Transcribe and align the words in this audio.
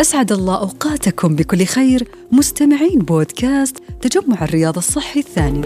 أسعد 0.00 0.32
الله 0.32 0.58
أوقاتكم 0.58 1.36
بكل 1.36 1.64
خير 1.64 2.08
مستمعين 2.32 2.98
بودكاست 2.98 3.76
تجمع 4.00 4.44
الرياض 4.44 4.76
الصحي 4.76 5.20
الثاني. 5.20 5.62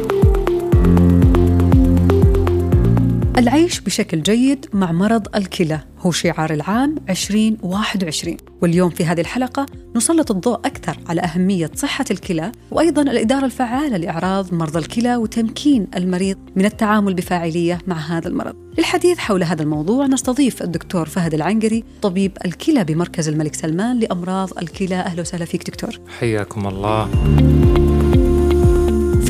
العيش 3.38 3.80
بشكل 3.80 4.22
جيد 4.22 4.66
مع 4.72 4.92
مرض 4.92 5.36
الكلى 5.36 5.80
هو 5.98 6.11
شعار 6.11 6.52
العام 6.52 6.95
2021 7.11 8.36
واليوم 8.62 8.91
في 8.91 9.05
هذه 9.05 9.20
الحلقة 9.20 9.66
نسلط 9.96 10.30
الضوء 10.30 10.59
أكثر 10.59 10.98
على 11.09 11.20
أهمية 11.20 11.70
صحة 11.74 12.05
الكلى 12.10 12.52
وأيضا 12.70 13.02
الإدارة 13.02 13.45
الفعالة 13.45 13.96
لأعراض 13.96 14.55
مرضى 14.55 14.79
الكلى 14.79 15.16
وتمكين 15.16 15.87
المريض 15.96 16.38
من 16.56 16.64
التعامل 16.64 17.14
بفاعلية 17.14 17.79
مع 17.87 17.96
هذا 17.96 18.29
المرض. 18.29 18.55
للحديث 18.79 19.18
حول 19.18 19.42
هذا 19.42 19.62
الموضوع 19.62 20.06
نستضيف 20.06 20.62
الدكتور 20.62 21.09
فهد 21.09 21.34
العنقري 21.34 21.84
طبيب 22.02 22.33
الكلى 22.45 22.84
بمركز 22.84 23.28
الملك 23.28 23.55
سلمان 23.55 23.98
لأمراض 23.98 24.59
الكلى. 24.59 24.96
أهلا 24.96 25.20
وسهلا 25.20 25.45
فيك 25.45 25.70
دكتور. 25.70 26.01
حياكم 26.20 26.66
الله. 26.66 27.09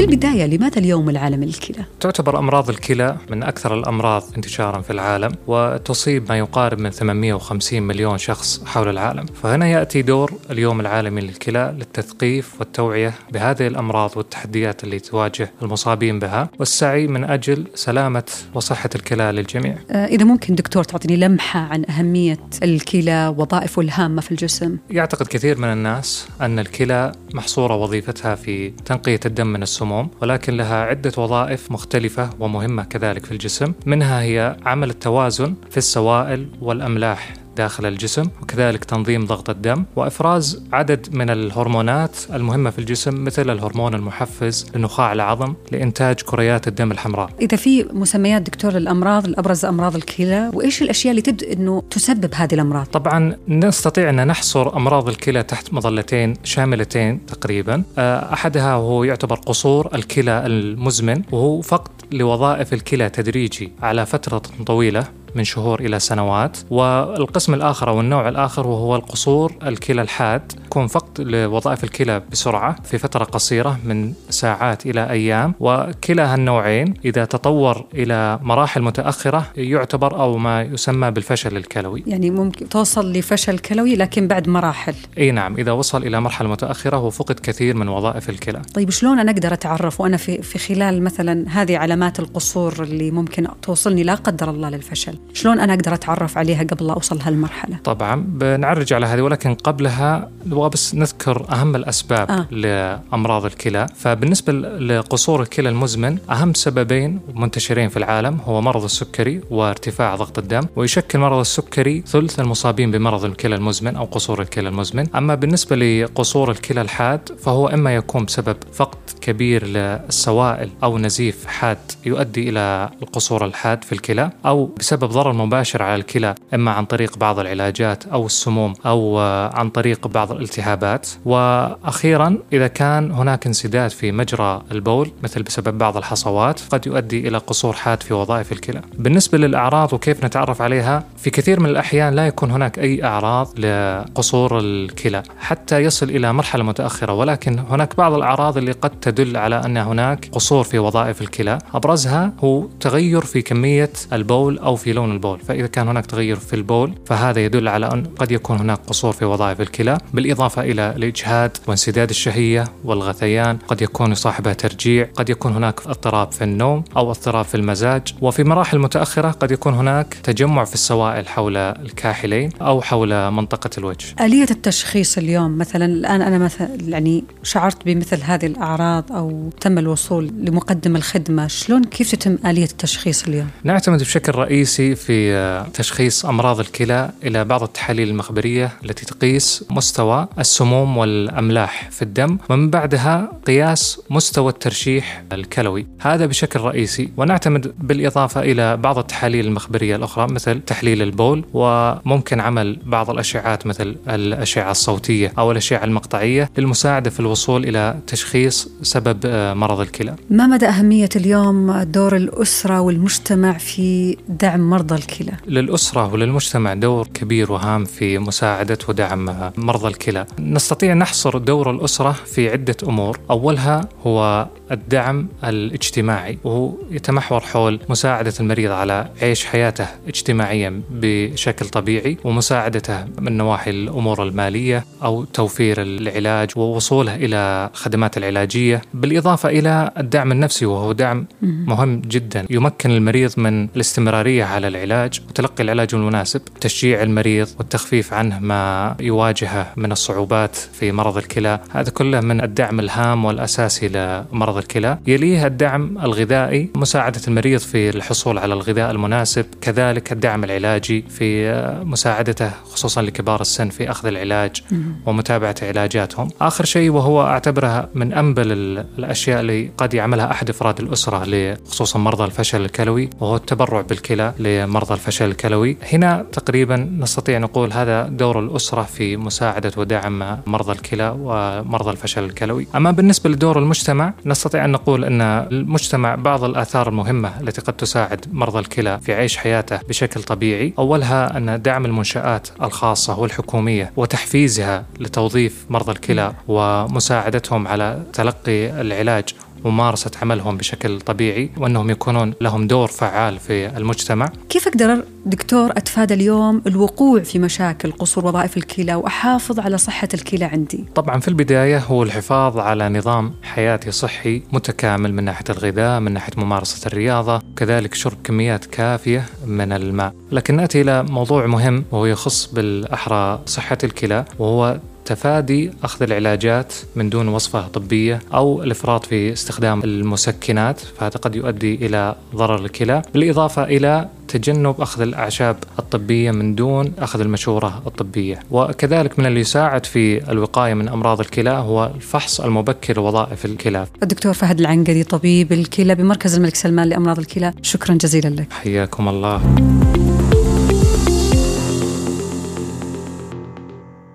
في 0.03 0.09
البداية 0.09 0.47
لماذا 0.47 0.79
اليوم 0.79 1.11
العالمي 1.11 1.47
للكلى؟ 1.47 1.85
تعتبر 2.01 2.39
أمراض 2.39 2.71
الكلى 2.71 3.17
من 3.31 3.43
أكثر 3.43 3.75
الأمراض 3.75 4.23
انتشارا 4.37 4.81
في 4.81 4.91
العالم 4.91 5.33
وتصيب 5.47 6.29
ما 6.29 6.39
يقارب 6.39 6.79
من 6.79 6.91
850 6.91 7.83
مليون 7.83 8.19
شخص 8.19 8.65
حول 8.65 8.89
العالم. 8.89 9.27
فهنا 9.27 9.69
يأتي 9.69 10.03
دور 10.03 10.33
اليوم 10.51 10.81
العالمي 10.81 11.21
للكلى 11.21 11.75
للتثقيف 11.79 12.61
والتوعية 12.61 13.15
بهذه 13.33 13.67
الأمراض 13.67 14.11
والتحديات 14.17 14.85
اللي 14.85 14.99
تواجه 14.99 15.51
المصابين 15.63 16.19
بها 16.19 16.49
والسعي 16.59 17.07
من 17.07 17.25
أجل 17.25 17.67
سلامة 17.75 18.31
وصحة 18.55 18.91
الكلى 18.95 19.33
للجميع. 19.33 19.77
آه، 19.91 20.07
إذا 20.07 20.25
ممكن 20.25 20.55
دكتور 20.55 20.85
تعطيني 20.85 21.17
لمحة 21.17 21.61
عن 21.61 21.85
أهمية 21.91 22.39
الكلى 22.63 23.35
وظائفه 23.39 23.83
الهامة 23.83 24.21
في 24.21 24.33
الجسم؟ 24.33 24.77
يعتقد 24.91 25.27
كثير 25.27 25.59
من 25.59 25.73
الناس 25.73 26.29
أن 26.41 26.59
الكلى 26.59 27.13
محصورة 27.35 27.77
وظيفتها 27.77 28.35
في 28.35 28.71
تنقية 28.71 29.21
الدم 29.27 29.47
من 29.47 29.63
السموم. 29.63 29.92
السموم 29.93 30.11
ولكن 30.23 30.57
لها 30.57 30.77
عدة 30.77 31.13
وظائف 31.19 31.73
مختلفة 31.73 32.31
ومهمة 32.41 32.85
كذلك 32.85 33.27
في 33.27 33.33
الجسم. 33.33 33.73
منها 33.87 34.23
هي 34.23 34.57
عمل 34.67 34.91
التوازن 34.91 35.55
في 35.71 35.77
السوائل 35.77 36.47
والأملاح. 36.61 37.42
داخل 37.57 37.87
الجسم 37.87 38.29
وكذلك 38.43 38.85
تنظيم 38.85 39.27
ضغط 39.27 39.51
الدم 39.51 39.85
وإفراز 39.97 40.63
عدد 40.73 41.17
من 41.17 41.31
الهرمونات 41.31 42.17
المهمة 42.35 42.71
في 42.71 42.79
الجسم 42.79 43.25
مثل 43.25 43.51
الهرمون 43.51 43.95
المحفز 43.95 44.67
لنخاع 44.75 45.13
العظم 45.13 45.55
لإنتاج 45.73 46.21
كريات 46.21 46.69
الدم 46.69 46.93
الحمراء. 46.93 47.31
إذا 47.41 47.57
في 47.57 47.85
مسميات 47.93 48.43
دكتور 48.43 48.73
للأمراض 48.73 49.27
الأبرز 49.27 49.65
أمراض 49.65 49.97
الكلى 49.97 50.51
وإيش 50.55 50.83
الأشياء 50.83 51.11
اللي 51.11 51.23
تبدو 51.23 51.47
إنه 51.53 51.83
تسبب 51.91 52.31
هذه 52.35 52.55
الأمراض؟ 52.55 52.87
طبعا 52.87 53.37
نستطيع 53.49 54.11
أن 54.11 54.27
نحصر 54.27 54.77
أمراض 54.77 55.09
الكلى 55.09 55.43
تحت 55.43 55.73
مظلتين 55.75 56.35
شاملتين 56.45 57.27
تقريبا 57.27 57.83
آه، 57.99 58.33
أحدها 58.33 58.73
هو 58.73 59.05
يعتبر 59.05 59.37
قصور 59.37 59.89
الكلى 59.95 60.47
المزمن 60.47 61.23
وهو 61.33 61.61
فقد 61.61 61.91
لوظائف 62.13 62.73
الكلى 62.73 63.11
تدريجي 63.11 63.73
على 63.83 64.07
فترة 64.07 64.43
طويلة 64.67 65.22
من 65.35 65.45
شهور 65.45 65.81
إلى 65.81 65.99
سنوات. 65.99 66.57
والقسم 66.71 67.55
الآخر 67.55 67.89
أو 67.89 68.01
النوع 68.01 68.29
الآخر 68.29 68.67
وهو 68.67 68.97
القصور 68.97 69.53
الكلى 69.63 70.03
الحاد. 70.03 70.53
يكون 70.67 70.87
فقط 70.87 71.21
لوظائف 71.21 71.85
الكلى 71.85 72.23
بسرعة 72.33 72.77
في 72.85 72.99
فترة 72.99 73.25
قصيرة 73.25 73.79
من 73.85 74.13
ساعات 74.31 74.87
إلى 74.87 75.11
أيام. 75.11 75.55
وكلا 75.61 76.35
هالنوعين 76.35 76.95
إذا 77.05 77.25
تطور 77.25 77.85
إلى 77.95 78.39
مراحل 78.43 78.83
متأخرة 78.83 79.47
يعتبر 79.57 80.21
أو 80.21 80.39
ما 80.39 80.63
يسمى 80.63 81.11
بالفشل 81.11 81.57
الكلوي. 81.57 82.05
يعني 82.07 82.31
ممكن 82.31 82.69
توصل 82.69 83.13
لفشل 83.13 83.59
كلوي 83.59 83.97
لكن 83.97 84.29
بعد 84.29 84.49
مراحل. 84.49 84.95
أي 85.19 85.31
نعم 85.31 85.57
إذا 85.57 85.73
وصل 85.73 86.03
إلى 86.03 86.21
مرحلة 86.21 86.49
متأخرة 86.49 86.99
وفقد 86.99 87.41
كثير 87.41 87.77
من 87.77 87.89
وظائف 87.89 88.31
الكلى. 88.31 88.63
طيب 88.75 88.91
شلون 88.91 89.19
أنا 89.19 89.31
أقدر 89.31 89.53
أتعرف 89.53 90.01
وأنا 90.01 90.17
في, 90.17 90.43
في 90.43 90.59
خلال 90.59 91.03
مثلا 91.03 91.45
هذه 91.49 91.79
علامات 91.79 92.21
القصور 92.21 92.83
اللي 92.83 93.11
ممكن 93.11 93.47
توصلني 93.63 94.03
لا 94.03 94.15
قدر 94.15 94.51
الله 94.51 94.69
للفشل؟ 94.69 95.19
شلون 95.35 95.61
أنا 95.61 95.75
أقدر 95.75 95.95
أتعرف 95.95 96.39
عليها 96.39 96.63
قبل 96.63 96.87
لا 96.87 96.93
أوصل 96.93 97.21
هالمرحلة؟ 97.21 97.77
طبعا 97.85 98.25
بنعرج 98.29 98.93
على 98.93 99.07
هذه 99.07 99.21
ولكن 99.21 99.55
قبلها 99.55 100.31
نبغى 100.47 100.69
بس 100.69 100.95
نذكر 100.95 101.47
أهم 101.53 101.77
الأسباب 101.77 102.31
آه. 102.31 102.47
لأمراض 102.51 103.45
الكلى. 103.45 103.87
فبالنسبة 103.97 104.53
لقصور 104.53 105.43
الكلى 105.43 105.69
المزمن 105.69 106.19
أهم 106.31 106.55
سببين 106.55 107.21
منتشرين 107.35 107.89
في 107.89 107.97
العالم 107.97 108.39
هو 108.45 108.61
مرض 108.61 108.85
السكري 108.85 109.41
وارتفاع 109.51 110.17
ضغط 110.17 110.39
الدم 110.39 110.63
ويشكل 110.77 111.19
مرض 111.19 111.39
السكري 111.39 112.03
ثلث 112.07 112.41
المصابين 112.41 112.91
بمرض 112.91 113.25
الكلى 113.25 113.55
المزمن 113.55 113.97
أو 113.97 114.05
قصور 114.05 114.43
الكلى 114.43 114.69
المزمن. 114.69 115.07
أما 115.15 115.35
بالنسبة 115.35 115.77
لقصور 115.77 116.51
الكلى 116.51 116.81
الحاد 116.81 117.29
فهو 117.43 117.69
إما 117.69 117.95
يكون 117.95 118.25
بسبب 118.25 118.57
فقد 118.73 118.99
كبير 119.21 119.67
للسوائل 119.67 120.71
أو 120.83 120.99
نزيف 120.99 121.47
حاد 121.47 121.79
يؤدي 122.07 122.49
إلى 122.49 122.91
القصور 123.03 123.45
الحاد 123.45 123.85
في 123.85 123.93
الكلى 123.93 124.31
أو 124.47 124.67
بسبب 124.67 125.12
ضرر 125.13 125.33
مباشر 125.33 125.83
على 125.83 125.95
الكلى 125.95 126.35
إما 126.55 126.71
عن 126.71 126.85
طريق 126.85 127.19
بعض 127.19 127.39
العلاجات 127.39 128.07
أو 128.07 128.27
السموم 128.27 128.75
أو 128.87 129.19
عن 129.55 129.71
طريق 129.71 130.07
بعض 130.07 130.33
الالتهابات. 130.33 131.09
وأخيرا 131.25 132.39
إذا 132.53 132.67
كان 132.67 133.11
هناك 133.11 133.47
انسداد 133.47 133.91
في 133.91 134.13
مجرى 134.13 134.63
البول 134.73 135.11
مثل 135.23 135.43
بسبب 135.43 135.79
بعض 135.79 135.97
الحصوات 135.97 136.61
قد 136.71 136.87
يؤدي 136.87 137.29
إلى 137.29 137.39
قصور 137.39 137.73
حاد 137.73 138.03
في 138.03 138.15
وظائف 138.15 138.53
الكلى. 138.53 138.81
بالنسبة 138.99 139.39
للأعراض 139.39 139.93
وكيف 139.93 140.25
نتعرف 140.25 140.63
عليها 140.63 141.05
في 141.17 141.31
كثير 141.31 141.61
من 141.61 141.67
الأحيان 141.67 142.15
لا 142.15 142.27
يكون 142.27 142.51
هناك 142.51 142.79
أي 142.79 143.05
أعراض 143.05 143.49
لقصور 143.59 144.59
الكلى 144.59 145.23
حتى 145.39 145.79
يصل 145.79 146.11
إلى 146.11 146.33
مرحلة 146.33 146.65
متأخرة. 146.65 147.13
ولكن 147.13 147.59
هناك 147.59 147.97
بعض 147.97 148.13
الأعراض 148.13 148.57
اللي 148.57 148.73
قد 148.73 148.91
تدل 148.91 149.37
على 149.37 149.57
أن 149.65 149.77
هناك 149.77 150.29
قصور 150.33 150.65
في 150.65 150.79
وظائف 150.79 151.23
الكلى. 151.23 151.59
أبرزها 151.75 152.33
هو 152.45 152.67
تغير 152.81 153.21
في 153.21 153.43
كمية 153.43 153.93
البول 154.13 154.59
أو 154.59 154.77
في 154.77 154.93
لون 154.93 155.02
البول. 155.11 155.39
فإذا 155.39 155.67
كان 155.67 155.89
هناك 155.89 156.07
تغير 156.07 156.37
في 156.37 156.57
البول 156.57 156.95
فهذا 157.07 157.45
يدل 157.45 157.69
على 157.69 157.87
أن 157.93 158.05
قد 158.19 158.33
يكون 158.33 158.57
هناك 158.57 158.79
قصور 158.87 159.13
في 159.13 159.25
وظائف 159.25 159.61
الكلى 159.61 159.99
بالإضافة 160.15 160.63
إلى 160.63 160.95
الإجهاد 160.97 161.57
وانسداد 161.67 162.11
الشهية 162.11 162.65
والغثيان. 162.85 163.59
قد 163.69 163.83
يكون 163.83 164.13
يصاحبها 164.13 164.53
ترجيع 164.53 165.09
قد 165.15 165.31
يكون 165.31 165.53
هناك 165.53 165.81
اضطراب 165.87 166.33
في 166.33 166.45
النوم 166.45 166.85
أو 166.97 167.11
اضطراب 167.11 167.45
في 167.45 167.55
المزاج. 167.55 168.03
وفي 168.21 168.45
مراحل 168.45 168.79
متأخرة 168.79 169.31
قد 169.31 169.51
يكون 169.51 169.75
هناك 169.75 170.15
تجمع 170.23 170.65
في 170.65 170.75
السوائل 170.75 171.29
حول 171.29 171.57
الكاحلين 171.57 172.51
أو 172.61 172.83
حول 172.83 173.31
منطقة 173.31 173.71
الوجه. 173.79 174.07
آلية 174.21 174.47
التشخيص 174.51 175.19
اليوم 175.19 175.59
مثلا 175.59 175.85
الآن 175.85 176.23
أنا 176.23 176.39
مثلا 176.39 176.69
يعني 176.89 177.25
شعرت 177.43 177.85
بمثل 177.85 178.23
هذه 178.23 178.47
الأعراض 178.47 179.13
أو 179.13 179.51
تم 179.61 179.79
الوصول 179.79 180.27
لمقدم 180.27 180.97
الخدمة. 180.97 181.47
شلون 181.47 181.85
كيف 181.85 182.13
تتم 182.13 182.39
آلية 182.47 182.65
التشخيص 182.65 183.29
اليوم؟ 183.29 183.47
نعتمد 183.65 183.99
بشكل 183.99 184.33
رئيسي 184.33 184.92
في 184.95 185.67
تشخيص 185.75 186.27
أمراض 186.27 186.61
الكلى 186.61 187.11
إلى 187.25 187.45
بعض 187.45 187.63
التحاليل 187.63 188.09
المخبرية 188.09 188.73
التي 188.85 189.07
تقيس 189.07 189.65
مستوى 189.71 190.29
السموم 190.39 190.97
والأملاح 190.97 191.91
في 191.91 192.03
الدم 192.03 192.39
ومن 192.51 192.71
بعدها 192.71 193.33
قياس 193.47 194.01
مستوى 194.11 194.49
الترشيح 194.49 195.25
الكلوي 195.33 195.87
هذا 196.01 196.27
بشكل 196.27 196.61
رئيسي 196.61 197.09
ونعتمد 197.17 197.75
بالإضافة 197.79 198.41
إلى 198.41 198.77
بعض 198.77 198.99
التحاليل 198.99 199.47
المخبرية 199.47 199.97
الأخرى 199.97 200.33
مثل 200.33 200.61
تحليل 200.61 201.03
البول 201.03 201.45
وممكن 201.53 202.41
عمل 202.41 202.79
بعض 202.87 203.11
الأشعات 203.11 203.67
مثل 203.67 203.97
الأشعة 204.09 204.71
الصوتية 204.71 205.33
أو 205.39 205.53
الأشعة 205.53 205.85
المقطعية 205.85 206.51
للمساعدة 206.59 207.11
في 207.11 207.21
الوصول 207.21 207.65
إلى 207.65 207.97
تشخيص 208.07 208.69
سبب 208.83 209.27
مرض 209.57 209.81
الكلى. 209.81 210.15
ما 210.31 210.47
مدى 210.47 210.67
أهمية 210.67 211.09
اليوم 211.17 211.83
دور 211.83 212.17
الأسرة 212.17 212.81
والمجتمع 212.81 213.59
في 213.59 214.17
دعم 214.29 214.72
مرضى 214.73 214.95
الكلى. 214.95 215.33
للأسرة 215.47 216.13
وللمجتمع 216.13 216.75
دور 216.75 217.07
كبير 217.15 217.53
وهام 217.53 217.85
في 217.85 218.19
مساعدة 218.19 218.79
ودعم 218.89 219.51
مرضى 219.57 219.89
الكلى. 219.89 220.27
نستطيع 220.39 220.95
نحصر 220.95 221.39
دور 221.39 221.71
الأسرة 221.71 222.13
في 222.13 222.51
عدة 222.51 222.77
أمور. 222.89 223.19
أولها 223.31 223.89
هو 224.07 224.47
الدعم 224.71 225.29
الاجتماعي 225.45 226.39
وهو 226.45 226.73
يتمحور 226.91 227.41
حول 227.41 227.81
مساعدة 227.89 228.33
المريض 228.41 228.71
على 228.71 229.09
عيش 229.23 229.45
حياته 229.45 229.87
اجتماعيا 230.09 230.83
بشكل 230.91 231.67
طبيعي 231.67 232.17
ومساعدته 232.25 233.05
من 233.19 233.37
نواحي 233.37 233.71
الأمور 233.71 234.23
المالية 234.23 234.85
أو 235.03 235.25
توفير 235.25 235.83
العلاج 235.83 236.51
ووصوله 236.57 237.17
إلى 237.17 237.71
الخدمات 237.75 238.19
العلاجية. 238.19 238.83
بالإضافة 238.95 239.49
إلى 239.49 239.91
الدعم 239.99 240.33
النفسي 240.33 240.67
وهو 240.67 240.93
دعم 240.93 241.27
مهم 241.43 242.01
جدا 242.01 242.47
يمكن 242.51 242.91
المريض 242.91 243.33
من 243.37 243.65
الاستمرارية 243.65 244.45
على 244.45 244.62
على 244.65 244.69
العلاج 244.69 245.21
وتلقي 245.29 245.65
العلاج 245.65 245.89
المناسب 245.95 246.41
تشجيع 246.61 247.03
المريض 247.03 247.49
والتخفيف 247.59 248.13
عنه 248.13 248.39
ما 248.39 248.97
يواجهه 249.01 249.73
من 249.77 249.93
الصعوبات 249.93 250.57
في 250.57 250.93
مرض 250.93 251.17
الكلى. 251.17 251.61
هذا 251.71 251.91
كله 251.91 252.21
من 252.21 252.45
الدعم 252.45 252.81
الهام 252.81 253.25
والأساسي 253.25 253.89
لمرض 253.89 254.57
الكلى. 254.57 254.99
يليه 255.07 255.47
الدعم 255.47 255.99
الغذائي 255.99 256.71
مساعدة 256.77 257.21
المريض 257.29 257.61
في 257.61 257.91
الحصول 257.91 258.39
على 258.39 258.55
الغذاء 258.55 258.91
المناسب 258.91 259.47
كذلك 259.61 260.13
الدعم 260.13 260.45
العلاجي 260.45 261.05
في 261.09 261.53
مساعدته 261.85 262.51
خصوصا 262.65 263.03
لكبار 263.03 263.41
السن 263.41 263.69
في 263.69 263.91
أخذ 263.91 264.09
العلاج 264.09 264.63
ومتابعة 265.07 265.55
علاجاتهم. 265.63 266.29
آخر 266.41 266.65
شيء 266.65 266.91
وهو 266.91 267.23
أعتبرها 267.23 267.89
من 267.95 268.13
أنبل 268.13 268.53
الأشياء 268.99 269.41
اللي 269.41 269.71
قد 269.79 269.95
يعملها 269.95 270.31
أحد 270.31 270.51
أفراد 270.51 270.81
الأسرة 270.81 271.23
خصوصا 271.69 271.99
مرضى 271.99 272.25
الفشل 272.25 272.65
الكلوي 272.65 273.11
وهو 273.21 273.37
التبرع 273.37 273.81
بالكلى 273.81 274.35
لمرضى 274.53 274.95
الفشل 274.95 275.25
الكلوي. 275.25 275.77
هنا 275.93 276.27
تقريبا 276.33 276.77
نستطيع 276.77 277.39
نقول 277.39 277.73
هذا 277.73 278.03
دور 278.03 278.41
الأسرة 278.41 278.83
في 278.83 279.17
مساعدة 279.17 279.73
ودعم 279.77 280.39
مرضى 280.47 280.73
الكلى 280.73 281.17
ومرضى 281.19 281.91
الفشل 281.91 282.25
الكلوي. 282.25 282.67
أما 282.75 282.91
بالنسبة 282.91 283.31
لدور 283.31 283.59
المجتمع 283.59 284.13
نستطيع 284.27 284.65
أن 284.65 284.73
نقول 284.73 285.05
أن 285.05 285.21
المجتمع 285.23 286.15
بعض 286.15 286.45
الآثار 286.45 286.89
المهمة 286.89 287.41
التي 287.41 287.61
قد 287.61 287.73
تساعد 287.73 288.25
مرضى 288.33 288.59
الكلى 288.59 289.01
في 289.01 289.15
عيش 289.15 289.37
حياته 289.37 289.81
بشكل 289.89 290.23
طبيعي. 290.23 290.75
أولها 290.79 291.37
أن 291.37 291.63
دعم 291.63 291.85
المنشآت 291.85 292.49
الخاصة 292.63 293.19
والحكومية 293.19 293.93
وتحفيزها 293.97 294.85
لتوظيف 295.01 295.65
مرضى 295.71 295.93
الكلى 295.93 296.33
ومساعدتهم 296.49 297.69
على 297.69 298.03
تلقي 298.13 298.81
العلاج 298.81 299.25
ممارسة 299.65 300.11
عملهم 300.23 300.57
بشكل 300.57 301.01
طبيعي 301.01 301.51
وأنهم 301.57 301.91
يكونون 301.91 302.35
لهم 302.41 302.67
دور 302.67 302.89
فعال 302.89 303.39
في 303.39 303.77
المجتمع. 303.77 304.33
كيف 304.49 304.69
أقدر 304.69 305.05
دكتور 305.27 305.71
أتفادى 305.71 306.15
اليوم 306.15 306.63
الوقوع 306.67 307.21
في 307.23 307.39
مشاكل 307.39 307.93
قصور 307.93 308.27
وظائف 308.27 308.57
الكلى 308.57 308.95
وأحافظ 308.95 309.61
على 309.61 309.79
صحة 309.79 310.09
الكلى 310.15 310.45
عندي؟ 310.45 310.85
طبعا 310.95 311.21
في 311.21 311.29
البداية 311.29 311.79
هو 311.79 312.03
الحفاظ 312.03 312.59
على 312.59 312.89
نظام 312.89 313.35
حياتي 313.43 313.91
صحي 313.91 314.43
متكامل 314.53 315.15
من 315.15 315.25
ناحية 315.25 315.45
الغذاء 315.51 316.01
من 316.01 316.13
ناحية 316.13 316.33
ممارسة 316.37 316.87
الرياضة 316.87 317.43
كذلك 317.57 317.95
شرب 317.95 318.17
كميات 318.25 318.65
كافية 318.65 319.25
من 319.47 319.73
الماء. 319.73 320.15
لكن 320.33 320.57
نأتي 320.57 320.81
إلى 320.81 321.03
موضوع 321.03 321.47
مهم 321.47 321.85
وهو 321.91 322.07
يخص 322.07 322.47
بالأحرى 322.47 323.41
صحة 323.47 323.79
الكلى 323.85 324.25
وهو 324.39 324.79
تفادي 325.05 325.71
أخذ 325.83 326.03
العلاجات 326.03 326.73
من 326.97 327.11
دون 327.11 327.29
وصفة 327.29 327.69
طبية 327.69 328.21
أو 328.35 328.63
الإفراط 328.63 329.07
في 329.07 329.33
استخدام 329.33 329.83
المسكنات 329.85 330.81
فهذا 330.81 331.17
قد 331.17 331.37
يؤدي 331.37 331.75
إلى 331.75 332.15
ضرر 332.35 332.65
الكلى. 332.65 333.03
بالإضافة 333.15 333.65
إلى 333.65 334.09
تجنب 334.29 334.81
أخذ 334.81 335.03
الأعشاب 335.03 335.57
الطبية 335.79 336.31
من 336.31 336.55
دون 336.55 336.93
أخذ 336.99 337.21
المشورة 337.21 337.83
الطبية. 337.87 338.41
وكذلك 338.51 339.19
من 339.19 339.27
اللي 339.27 339.41
يساعد 339.41 339.87
في 339.87 340.31
الوقاية 340.31 340.75
من 340.75 340.89
أمراض 340.89 341.21
الكلى 341.21 341.51
هو 341.51 341.91
الفحص 341.95 342.41
المبكر 342.41 342.97
لوظائف 342.97 343.45
الكلى. 343.45 343.87
الدكتور 344.03 344.33
فهد 344.33 344.61
العنقري 344.61 345.05
طبيب 345.05 345.53
الكلى 345.53 345.95
بمركز 345.95 346.35
الملك 346.35 346.55
سلمان 346.55 346.89
لأمراض 346.89 347.19
الكلى 347.19 347.53
شكرا 347.63 347.95
جزيلا 347.95 348.29
لك. 348.29 348.53
حياكم 348.53 349.09
الله. 349.09 349.43